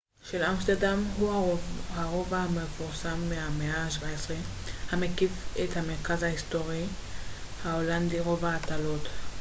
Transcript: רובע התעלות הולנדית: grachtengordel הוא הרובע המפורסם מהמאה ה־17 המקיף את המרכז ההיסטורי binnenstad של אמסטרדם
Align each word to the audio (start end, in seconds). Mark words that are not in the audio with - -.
רובע 0.33 0.37
התעלות 0.37 0.67
הולנדית: 0.67 0.83
grachtengordel 0.83 1.21
הוא 1.21 1.33
הרובע 1.93 2.37
המפורסם 2.37 3.29
מהמאה 3.29 3.83
ה־17 3.85 4.33
המקיף 4.91 5.31
את 5.63 5.77
המרכז 5.77 6.23
ההיסטורי 6.23 6.83
binnenstad 6.83 7.63
של 7.65 7.91
אמסטרדם 7.91 8.99